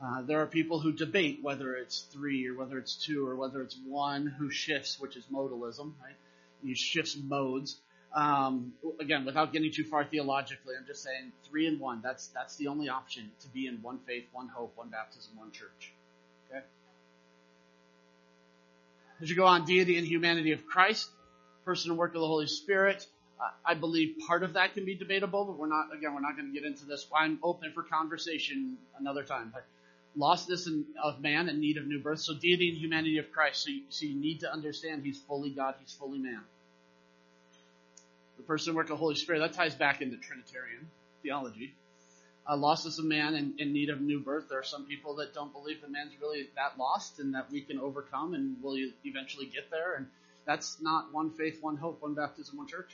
[0.01, 3.63] Uh, there are people who debate whether it's three or whether it's two or whether
[3.63, 6.15] it's one who shifts, which is modalism, right?
[6.63, 7.81] He shifts modes.
[8.15, 12.01] Um, again, without getting too far theologically, I'm just saying three and one.
[12.03, 15.53] That's that's the only option to be in one faith, one hope, one baptism, one
[15.53, 15.93] church.
[16.51, 16.65] Okay.
[19.21, 21.09] As you go on, deity and humanity of Christ,
[21.65, 23.07] person and work of the Holy Spirit,
[23.65, 26.53] I believe part of that can be debatable, but we're not, again, we're not going
[26.53, 27.07] to get into this.
[27.15, 29.53] I'm open for conversation another time.
[29.53, 29.65] But
[30.19, 32.21] lostness in, of man and need of new birth.
[32.21, 33.63] So deity and humanity of Christ.
[33.63, 36.41] So you, so you need to understand he's fully God, he's fully man.
[38.49, 40.89] The person work of the Holy Spirit, that ties back into Trinitarian
[41.23, 41.75] theology.
[42.47, 44.47] Uh, lostness of man and in need of new birth.
[44.49, 47.61] There are some people that don't believe that man's really that lost and that we
[47.61, 49.97] can overcome and will eventually get there.
[49.97, 50.07] And
[50.47, 52.89] that's not one faith, one hope, one baptism, one church.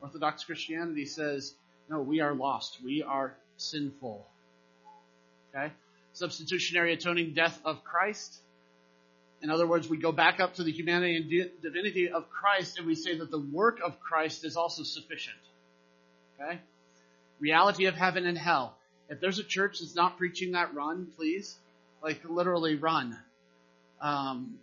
[0.00, 1.52] Orthodox Christianity says,
[1.90, 2.78] no, we are lost.
[2.82, 4.26] We are sinful.
[5.54, 5.74] Okay?
[6.14, 8.38] Substitutionary atoning death of Christ.
[9.44, 12.86] In other words, we go back up to the humanity and divinity of Christ and
[12.86, 15.36] we say that the work of Christ is also sufficient.
[16.40, 16.58] Okay?
[17.40, 18.74] Reality of heaven and hell.
[19.10, 21.56] If there's a church that's not preaching that, run, please.
[22.02, 23.18] Like literally run.
[24.00, 24.58] Um,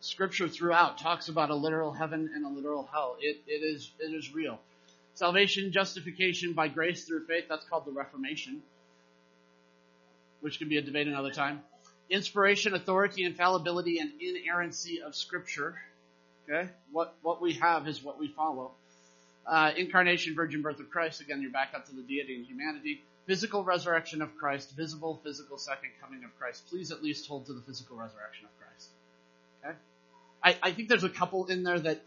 [0.00, 3.16] scripture throughout talks about a literal heaven and a literal hell.
[3.18, 4.60] It, it is, it is real.
[5.14, 8.60] Salvation, justification by grace through faith, that's called the Reformation,
[10.42, 11.62] which can be a debate another time.
[12.12, 15.76] Inspiration, authority, infallibility, and inerrancy of scripture.
[16.44, 16.68] Okay?
[16.92, 18.72] What, what we have is what we follow.
[19.46, 21.22] Uh, incarnation, virgin birth of Christ.
[21.22, 23.02] Again, you're back up to the deity and humanity.
[23.26, 26.68] Physical resurrection of Christ, visible, physical second coming of Christ.
[26.68, 28.88] Please at least hold to the physical resurrection of Christ.
[29.64, 29.76] Okay?
[30.42, 32.02] I, I think there's a couple in there that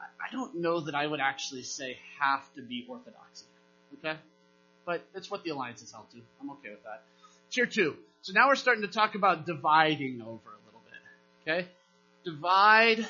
[0.00, 3.46] I don't know that I would actually say have to be orthodoxy.
[3.98, 4.18] Okay?
[4.84, 6.18] But it's what the alliance is held to.
[6.40, 7.02] I'm okay with that.
[7.52, 7.96] Tier two.
[8.24, 11.46] So now we're starting to talk about dividing over a little bit.
[11.46, 11.68] Okay?
[12.24, 13.06] Divide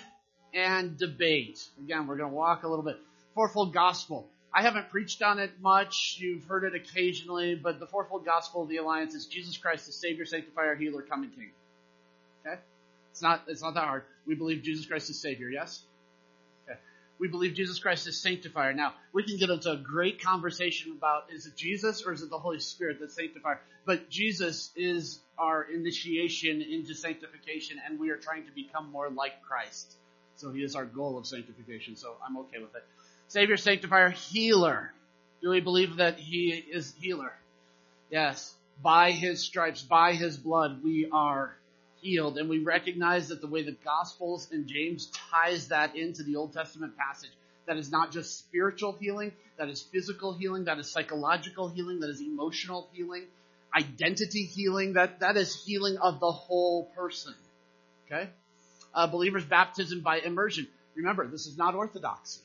[0.53, 1.65] and debate.
[1.85, 2.97] Again, we're going to walk a little bit.
[3.37, 4.27] Fourfold gospel.
[4.53, 6.17] I haven't preached on it much.
[6.19, 9.93] You've heard it occasionally, but the fourfold gospel of the alliance is Jesus Christ, the
[9.93, 11.51] Savior, Sanctifier, Healer, Coming King.
[12.45, 12.59] Okay?
[13.13, 14.03] It's not, it's not that hard.
[14.27, 15.85] We believe Jesus Christ is Savior, yes?
[17.19, 18.73] We believe Jesus Christ is Sanctifier.
[18.73, 22.31] Now, we can get into a great conversation about is it Jesus or is it
[22.31, 23.61] the Holy Spirit that's Sanctifier?
[23.85, 29.43] But Jesus is our initiation into sanctification and we are trying to become more like
[29.43, 29.95] Christ.
[30.37, 31.97] So he is our goal of sanctification.
[31.97, 32.85] So I'm okay with it.
[33.29, 34.93] Savior, Sanctifier, Healer.
[35.41, 37.33] Do we believe that he is healer?
[38.11, 38.55] Yes.
[38.83, 41.55] By his stripes, by his blood, we are
[42.05, 42.39] healed.
[42.39, 46.53] And we recognize that the way the Gospels and James ties that into the Old
[46.53, 47.31] Testament passage,
[47.67, 52.11] that is not just spiritual healing, that is physical healing, that is psychological healing, that
[52.11, 53.25] is emotional healing,
[53.75, 57.35] identity healing, that, that is healing of the whole person.
[58.07, 58.29] Okay?
[58.95, 60.69] Uh, believers baptism by immersion.
[60.95, 62.41] Remember, this is not orthodoxy.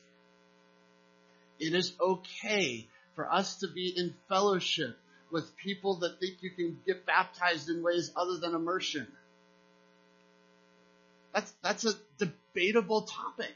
[1.60, 4.96] It is okay for us to be in fellowship
[5.30, 9.06] with people that think you can get baptized in ways other than immersion.
[11.32, 13.54] That's, that's a debatable topic.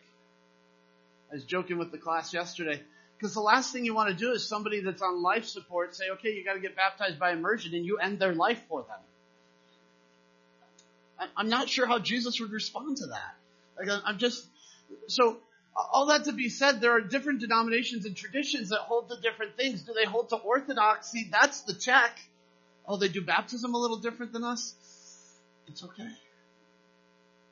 [1.30, 2.80] I was joking with the class yesterday.
[3.16, 6.10] Because the last thing you want to do is somebody that's on life support say,
[6.10, 8.98] okay, you got to get baptized by immersion, and you end their life for them.
[11.36, 13.34] I'm not sure how Jesus would respond to that.
[13.78, 14.46] Like, I'm just
[15.06, 15.38] so.
[15.76, 19.56] All that to be said, there are different denominations and traditions that hold to different
[19.56, 19.82] things.
[19.82, 21.28] Do they hold to orthodoxy?
[21.32, 22.18] That's the check.
[22.86, 24.74] Oh, they do baptism a little different than us.
[25.66, 26.08] It's okay.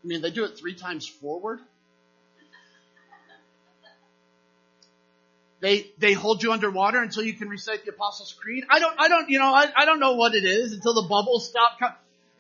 [0.03, 1.61] I mean, they do it three times forward.
[5.61, 8.65] They, they hold you underwater until you can recite the Apostles' Creed.
[8.69, 11.07] I don't, I don't, you know, I, I don't know what it is until the
[11.09, 11.79] bubbles stop.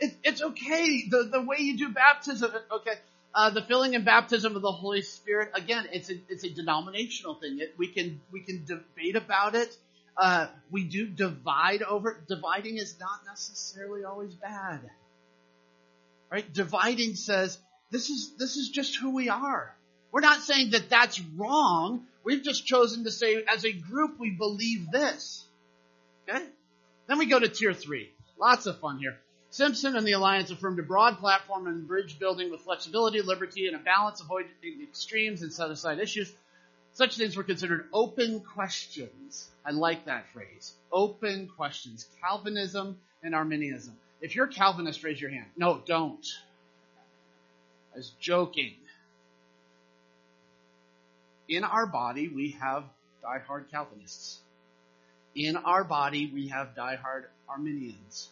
[0.00, 1.04] It, it's okay.
[1.08, 2.94] The, the way you do baptism, okay.
[3.32, 7.36] Uh, the filling and baptism of the Holy Spirit, again, it's a, it's a denominational
[7.36, 7.60] thing.
[7.60, 9.74] It, we can, we can debate about it.
[10.16, 14.80] Uh, we do divide over, dividing is not necessarily always bad.
[16.32, 16.50] Right?
[16.50, 17.58] Dividing says,
[17.90, 19.76] this is, this is just who we are.
[20.10, 22.06] We're not saying that that's wrong.
[22.24, 25.44] We've just chosen to say, as a group, we believe this.
[26.26, 26.42] Okay?
[27.06, 28.10] Then we go to tier three.
[28.38, 29.18] Lots of fun here.
[29.50, 33.76] Simpson and the Alliance affirmed a broad platform and bridge building with flexibility, liberty, and
[33.76, 34.50] a balance, avoiding
[34.82, 36.32] extremes and set aside issues.
[36.94, 39.50] Such things were considered open questions.
[39.66, 40.72] I like that phrase.
[40.90, 42.08] Open questions.
[42.22, 43.94] Calvinism and Arminianism.
[44.22, 45.46] If you're Calvinist, raise your hand.
[45.56, 46.24] No, don't.
[47.92, 48.74] I was joking.
[51.48, 52.84] In our body, we have
[53.22, 54.38] diehard Calvinists.
[55.34, 58.28] In our body, we have diehard Arminians.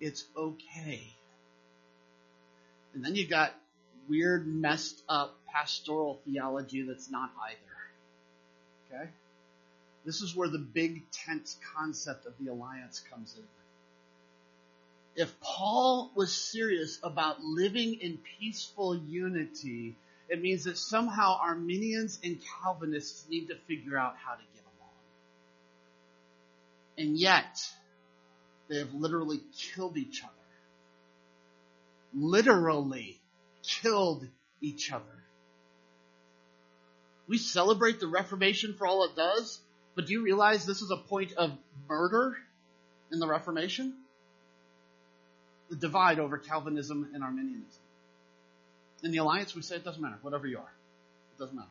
[0.00, 1.02] It's okay.
[2.94, 3.52] And then you've got
[4.08, 9.00] weird, messed up pastoral theology that's not either.
[9.00, 9.10] Okay?
[10.04, 13.44] This is where the big tent concept of the alliance comes in.
[15.18, 19.96] If Paul was serious about living in peaceful unity,
[20.28, 24.94] it means that somehow Arminians and Calvinists need to figure out how to get along.
[26.98, 27.58] And yet,
[28.68, 30.32] they have literally killed each other.
[32.14, 33.20] Literally
[33.64, 34.24] killed
[34.60, 35.24] each other.
[37.26, 39.58] We celebrate the Reformation for all it does,
[39.96, 41.58] but do you realize this is a point of
[41.88, 42.36] murder
[43.10, 43.96] in the Reformation?
[45.70, 47.82] The divide over Calvinism and Arminianism.
[49.02, 50.72] In the alliance, we say it doesn't matter, whatever you are.
[51.36, 51.68] It doesn't matter.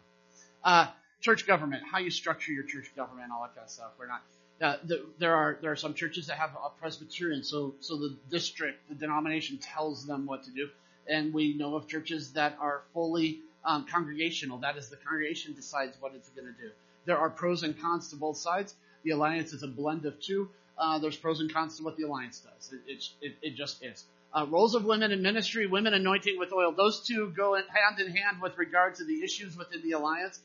[0.64, 0.88] Uh,
[1.22, 3.92] church government, how you structure your church government, all that kind of stuff.
[4.00, 4.22] We're not,
[4.62, 8.16] uh, the, there are there are some churches that have a Presbyterian, so so the
[8.30, 10.70] district, the denomination tells them what to do,
[11.08, 14.60] and we know of churches that are fully um, congregational.
[14.60, 16.72] That is, the congregation decides what it's going to do.
[17.06, 18.76] There are pros and cons to both sides.
[19.04, 20.50] The alliance is a blend of two.
[20.78, 22.74] Uh, there's pros and cons to what the alliance does.
[22.88, 24.06] It, it, it just is.
[24.34, 28.00] Uh, roles of women in ministry, women anointing with oil, those two go in, hand
[28.00, 30.40] in hand with regard to the issues within the alliance.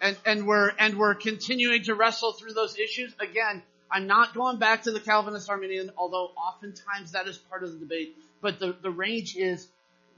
[0.00, 3.14] And, and we're, and we're continuing to wrestle through those issues.
[3.20, 7.72] Again, I'm not going back to the Calvinist Arminian, although oftentimes that is part of
[7.72, 8.16] the debate.
[8.40, 9.68] But the, the range is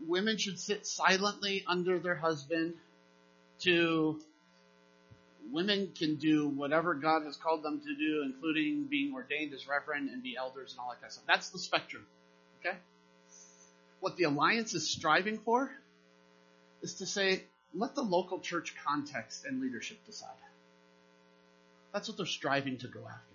[0.07, 2.75] women should sit silently under their husband
[3.61, 4.21] to
[5.53, 10.11] women can do whatever God has called them to do, including being ordained as reverend
[10.11, 11.25] and be elders and all that kind of stuff.
[11.27, 12.07] That's the spectrum.
[12.61, 12.77] Okay?
[14.01, 15.71] What the alliance is striving for
[16.83, 20.29] is to say, let the local church context and leadership decide.
[21.93, 23.35] That's what they're striving to go after.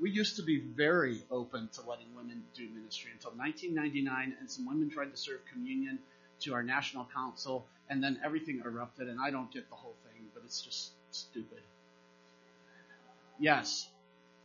[0.00, 4.66] We used to be very open to letting women do ministry until 1999, and some
[4.66, 5.98] women tried to serve communion
[6.40, 10.07] to our national council, and then everything erupted, and I don't get the whole thing,
[10.48, 11.60] it's just stupid.
[13.38, 13.86] Yes,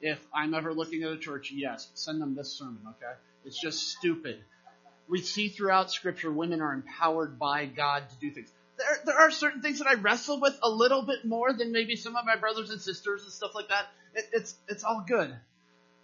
[0.01, 3.13] if I'm ever looking at a church, yes, send them this sermon, okay?
[3.45, 4.43] It's just stupid.
[5.07, 8.51] We see throughout scripture women are empowered by God to do things.
[8.77, 11.95] There, there are certain things that I wrestle with a little bit more than maybe
[11.95, 13.87] some of my brothers and sisters and stuff like that.
[14.13, 15.33] It, it's, it's all good.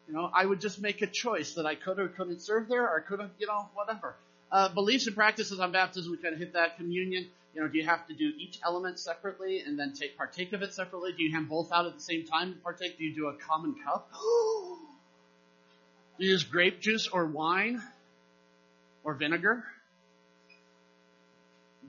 [0.07, 2.87] You know, I would just make a choice that I could or couldn't serve there
[2.89, 4.15] or couldn't, you know, whatever.
[4.49, 6.77] Uh, beliefs and practices on baptism, we kind of hit that.
[6.77, 10.53] Communion, you know, do you have to do each element separately and then take partake
[10.53, 11.11] of it separately?
[11.17, 12.97] Do you hand both out at the same time to partake?
[12.97, 14.11] Do you do a common cup?
[16.17, 17.81] do you use grape juice or wine
[19.03, 19.63] or vinegar?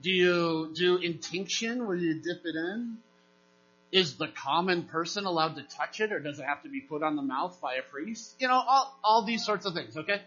[0.01, 2.97] Do you do intinction where you dip it in?
[3.91, 7.03] Is the common person allowed to touch it or does it have to be put
[7.03, 8.35] on the mouth by a priest?
[8.39, 10.21] You know, all, all these sorts of things, okay?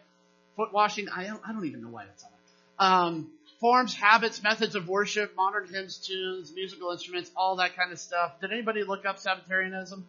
[0.57, 2.89] Foot washing, I don't, I don't even know why that's on there.
[2.89, 3.30] Um,
[3.61, 8.41] forms, habits, methods of worship, modern hymns, tunes, musical instruments, all that kind of stuff.
[8.41, 10.05] Did anybody look up Sabbatarianism?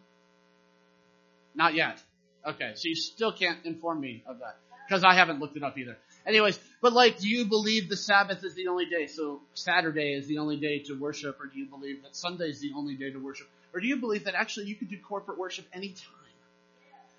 [1.54, 2.02] Not yet.
[2.46, 5.76] Okay, so you still can't inform me of that because I haven't looked it up
[5.78, 5.96] either.
[6.26, 9.06] Anyways, but like, do you believe the Sabbath is the only day?
[9.06, 12.60] So Saturday is the only day to worship, or do you believe that Sunday is
[12.60, 13.48] the only day to worship?
[13.74, 16.12] Or do you believe that actually you could do corporate worship anytime?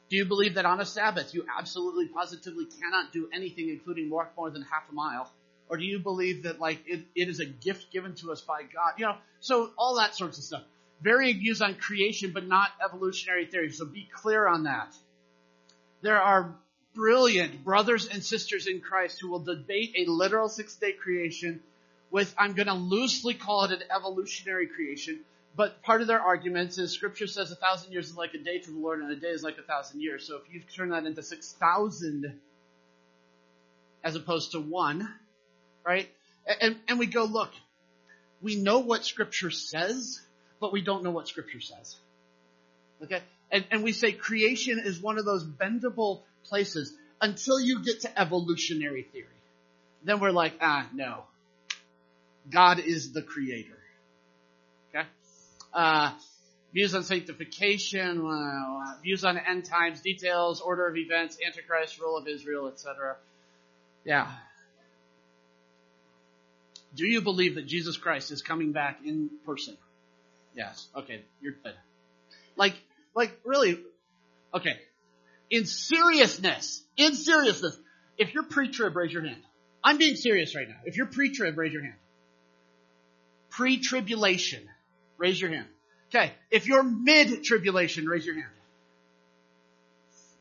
[0.09, 4.31] Do you believe that on a Sabbath you absolutely positively cannot do anything including walk
[4.37, 5.29] more than half a mile?
[5.69, 8.61] Or do you believe that like it, it is a gift given to us by
[8.63, 8.93] God?
[8.97, 10.63] You know, so all that sorts of stuff.
[11.01, 13.71] Varying views on creation, but not evolutionary theory.
[13.71, 14.95] So be clear on that.
[16.01, 16.55] There are
[16.95, 21.61] brilliant brothers and sisters in Christ who will debate a literal six day creation
[22.09, 25.19] with, I'm going to loosely call it an evolutionary creation,
[25.55, 28.59] but part of their arguments is scripture says a thousand years is like a day
[28.59, 30.25] to the Lord and a day is like a thousand years.
[30.25, 32.39] So if you turn that into 6,000
[34.03, 35.07] as opposed to one,
[35.87, 36.09] right?
[36.61, 37.51] And, and we go, look,
[38.41, 40.19] we know what scripture says,
[40.59, 41.95] but we don't know what scripture says.
[43.03, 43.21] Okay?
[43.49, 48.19] And, and we say creation is one of those bendable places until you get to
[48.19, 49.27] evolutionary theory.
[50.03, 51.23] Then we're like, ah, no.
[52.49, 53.77] God is the creator.
[54.89, 55.07] Okay?
[55.73, 56.11] Uh,
[56.73, 62.27] views on sanctification, uh, views on end times, details, order of events, Antichrist, rule of
[62.27, 63.15] Israel, etc.
[64.03, 64.31] Yeah.
[66.95, 69.77] Do you believe that Jesus Christ is coming back in person?
[70.55, 70.87] Yes.
[70.95, 71.73] Okay, you're good.
[72.55, 72.73] Like,
[73.15, 73.79] like really,
[74.53, 74.79] okay.
[75.49, 77.77] In seriousness, in seriousness,
[78.17, 79.41] if you're pre-trib, raise your hand.
[79.83, 80.77] I'm being serious right now.
[80.85, 81.95] If you're pre-trib, raise your hand.
[83.51, 84.67] Pre-tribulation,
[85.17, 85.67] raise your hand.
[86.09, 86.33] Okay.
[86.49, 88.47] If you're mid-tribulation, raise your hand.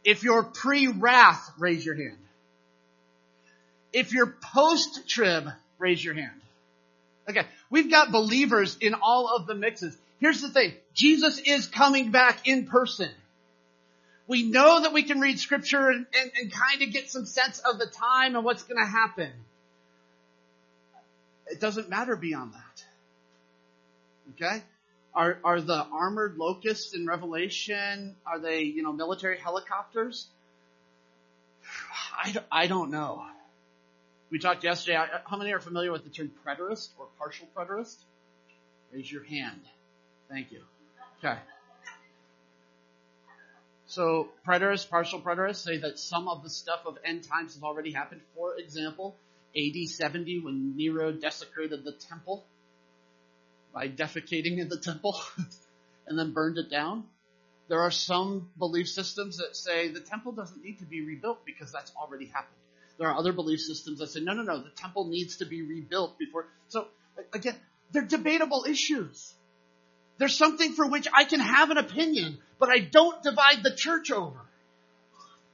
[0.05, 2.19] If you're pre-wrath, raise your hand.
[3.93, 6.41] If you're post-trib, raise your hand.
[7.29, 7.47] Okay.
[7.71, 9.97] We've got believers in all of the mixes.
[10.21, 10.75] Here's the thing.
[10.95, 13.11] Jesus is coming back in person.
[14.29, 17.59] We know that we can read scripture and, and, and kind of get some sense
[17.61, 19.31] of the time and what's going to happen.
[21.47, 22.85] It doesn't matter beyond that.
[24.35, 24.63] Okay?
[25.15, 30.27] Are, are the armored locusts in Revelation, are they, you know, military helicopters?
[32.19, 33.25] I, I don't know.
[34.31, 37.97] We talked yesterday, how many are familiar with the term preterist or partial preterist?
[38.93, 39.61] Raise your hand.
[40.29, 40.63] Thank you.
[41.19, 41.39] Okay.
[43.87, 47.93] So preterists, partial preterists say that some of the stuff of end times has already
[47.93, 48.21] happened.
[48.35, 49.15] For example,
[49.57, 52.45] AD 70 when Nero desecrated the temple
[53.73, 55.21] by defecating in the temple
[56.07, 57.05] and then burned it down.
[57.69, 61.71] There are some belief systems that say the temple doesn't need to be rebuilt because
[61.71, 62.57] that's already happened.
[62.99, 65.63] There are other belief systems that say, no, no, no, the temple needs to be
[65.63, 66.47] rebuilt before.
[66.69, 66.89] So
[67.33, 67.57] again,
[67.93, 69.35] they're debatable issues.
[70.19, 74.11] There's something for which I can have an opinion, but I don't divide the church
[74.11, 74.41] over.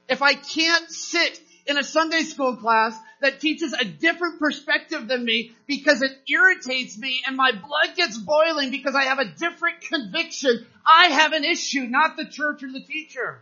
[0.07, 5.23] If I can't sit in a Sunday school class that teaches a different perspective than
[5.23, 9.81] me because it irritates me and my blood gets boiling because I have a different
[9.81, 13.41] conviction, I have an issue, not the church or the teacher.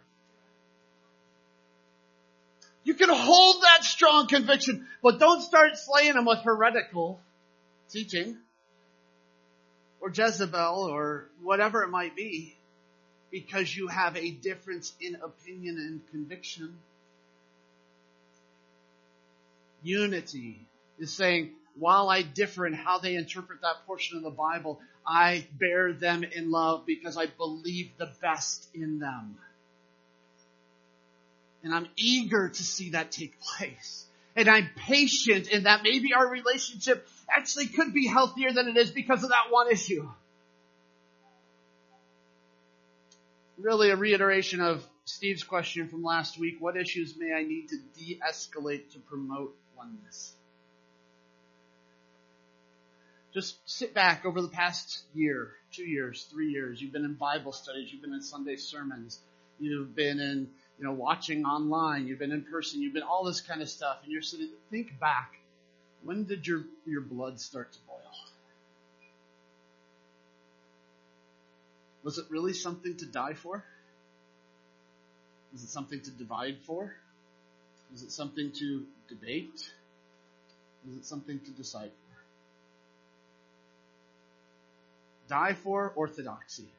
[2.83, 7.19] You can hold that strong conviction, but don't start slaying them with heretical
[7.89, 8.37] teaching
[9.99, 12.55] or Jezebel or whatever it might be
[13.29, 16.75] because you have a difference in opinion and conviction.
[19.83, 20.59] Unity
[20.99, 25.47] is saying, while I differ in how they interpret that portion of the Bible, I
[25.53, 29.37] bear them in love because I believe the best in them.
[31.63, 34.05] And I'm eager to see that take place.
[34.35, 38.89] And I'm patient in that maybe our relationship actually could be healthier than it is
[38.89, 40.09] because of that one issue.
[43.57, 46.55] Really a reiteration of Steve's question from last week.
[46.59, 50.33] What issues may I need to de-escalate to promote oneness?
[53.33, 56.81] Just sit back over the past year, two years, three years.
[56.81, 57.91] You've been in Bible studies.
[57.91, 59.19] You've been in Sunday sermons.
[59.59, 60.49] You've been in,
[60.81, 62.07] you know, watching online.
[62.07, 62.81] You've been in person.
[62.81, 63.99] You've been all this kind of stuff.
[64.01, 65.35] And you're sitting, think back
[66.03, 68.01] when did your, your blood start to boil?
[72.03, 73.63] Was it really something to die for?
[75.53, 76.95] Was it something to divide for?
[77.91, 79.69] Was it something to debate?
[80.87, 82.17] Was it something to decide for?
[85.29, 86.69] Die for orthodoxy.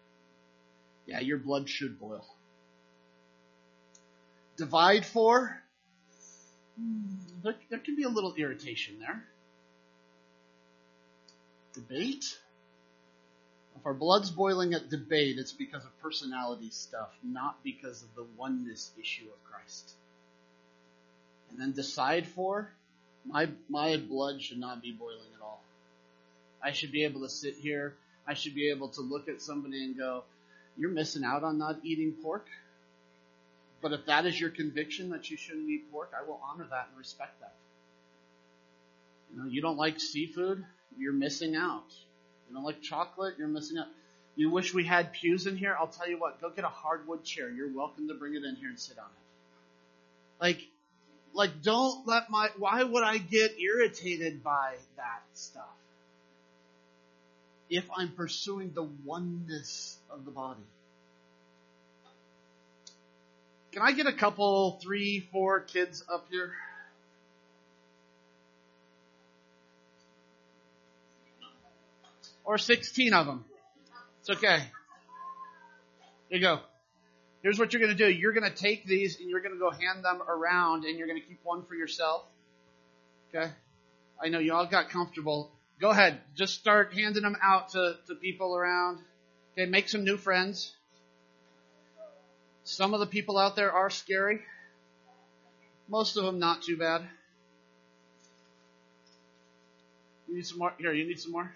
[1.06, 2.26] Yeah, your blood should boil.
[4.56, 5.62] Divide for
[7.42, 9.24] there, there can be a little irritation there.
[11.74, 12.38] Debate?
[13.76, 18.26] If our blood's boiling at debate, it's because of personality stuff, not because of the
[18.36, 19.92] oneness issue of Christ.
[21.50, 22.70] And then decide for,
[23.24, 25.60] my, my blood should not be boiling at all.
[26.62, 27.94] I should be able to sit here,
[28.26, 30.24] I should be able to look at somebody and go,
[30.76, 32.46] you're missing out on not eating pork.
[33.82, 36.88] But if that is your conviction that you shouldn't eat pork, I will honor that
[36.88, 37.54] and respect that.
[39.32, 40.64] You know, you don't like seafood,
[40.96, 41.84] you're missing out.
[42.48, 43.88] You don't like chocolate, you're missing out.
[44.36, 45.76] You wish we had pews in here?
[45.78, 47.50] I'll tell you what, go get a hardwood chair.
[47.50, 50.44] You're welcome to bring it in here and sit on it.
[50.44, 50.60] Like,
[51.34, 55.64] like don't let my, why would I get irritated by that stuff?
[57.72, 60.60] if I'm pursuing the oneness of the body.
[63.72, 66.52] Can I get a couple, three, four kids up here?
[72.44, 73.44] Or 16 of them.
[74.20, 74.58] It's okay.
[76.28, 76.60] Here you go.
[77.42, 78.10] Here's what you're going to do.
[78.10, 81.08] You're going to take these and you're going to go hand them around and you're
[81.08, 82.24] going to keep one for yourself.
[83.34, 83.50] Okay?
[84.22, 85.50] I know you all got comfortable.
[85.80, 86.20] Go ahead.
[86.36, 88.98] Just start handing them out to, to people around.
[89.52, 90.74] Okay, make some new friends.
[92.64, 94.40] Some of the people out there are scary.
[95.88, 97.02] Most of them not too bad.
[100.28, 100.72] You need some more?
[100.78, 101.52] Here, you need some more?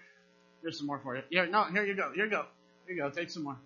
[0.61, 1.23] Here's some more for you.
[1.29, 2.11] Here, no, here you go.
[2.13, 2.45] Here you go.
[2.85, 3.09] Here you go.
[3.09, 3.57] Take some more.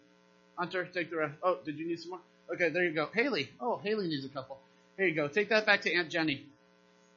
[0.57, 1.33] Hunter, take the rest.
[1.41, 2.19] Oh, did you need some more?
[2.53, 3.09] Okay, there you go.
[3.13, 3.49] Haley.
[3.59, 4.59] Oh, Haley needs a couple.
[4.97, 5.27] Here you go.
[5.27, 6.45] Take that back to Aunt Jenny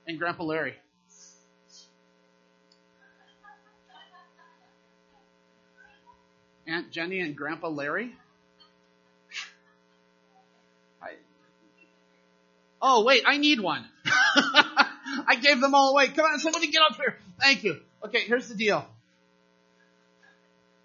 [0.07, 0.75] and Grandpa Larry.
[6.67, 8.15] Aunt Jenny and Grandpa Larry?
[12.85, 13.85] Oh, wait, I need one.
[14.07, 16.09] I gave them all away.
[16.09, 17.17] Come on, somebody get up here.
[17.41, 17.81] Thank you.
[18.05, 18.87] Okay, here's the deal.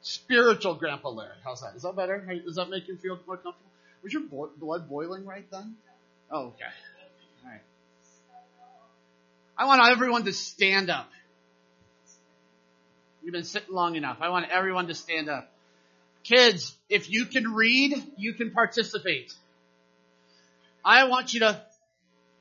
[0.02, 1.36] Spiritual Grandpa Larry.
[1.44, 1.76] How's that?
[1.76, 2.18] Is that better?
[2.46, 3.70] Does that make you feel more comfortable?
[4.02, 5.76] Was your bo- blood boiling right then?
[6.32, 6.64] Oh, okay.
[7.44, 7.62] All right.
[9.58, 11.10] I want everyone to stand up.
[13.22, 14.20] You've been sitting long enough.
[14.22, 15.52] I want everyone to stand up.
[16.24, 19.34] Kids, if you can read, you can participate.
[20.84, 21.62] I want you to,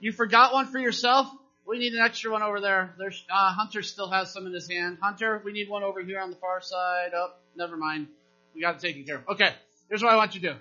[0.00, 1.28] you forgot one for yourself?
[1.66, 2.94] We need an extra one over there.
[2.98, 4.98] There's, uh, Hunter still has some in his hand.
[5.02, 7.10] Hunter, we need one over here on the far side.
[7.14, 8.06] Oh, never mind.
[8.54, 9.28] We got it taken care of.
[9.28, 9.52] Okay,
[9.88, 10.58] here's what I want you to do.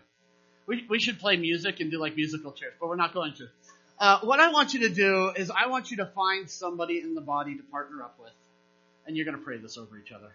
[0.65, 3.47] We, we should play music and do like musical chairs, but we're not going to.
[3.99, 7.15] Uh, what I want you to do is I want you to find somebody in
[7.15, 8.33] the body to partner up with.
[9.05, 10.29] And you're going to pray this over each other.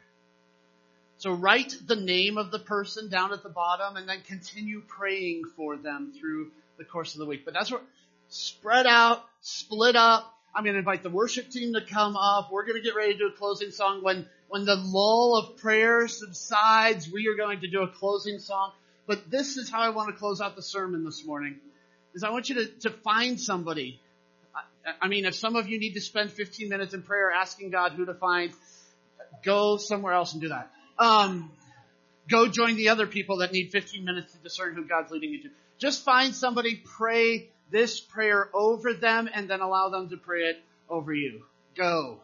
[1.18, 5.44] So write the name of the person down at the bottom and then continue praying
[5.56, 7.44] for them through the course of the week.
[7.44, 7.82] But that's where
[8.32, 10.28] spread out, split up.
[10.54, 12.50] I'm going to invite the worship team to come up.
[12.52, 14.02] We're going to get ready to do a closing song.
[14.02, 18.72] When, when the lull of prayer subsides, we are going to do a closing song.
[19.06, 21.56] But this is how I want to close out the sermon this morning,
[22.14, 24.00] is I want you to, to find somebody.
[24.54, 27.70] I, I mean, if some of you need to spend 15 minutes in prayer asking
[27.70, 28.52] God who to find,
[29.42, 31.50] go somewhere else and do that um,
[32.28, 35.42] go join the other people that need 15 minutes to discern who God's leading you
[35.42, 35.48] to.
[35.78, 40.62] Just find somebody, pray this prayer over them, and then allow them to pray it
[40.88, 41.42] over you.
[41.74, 42.20] Go.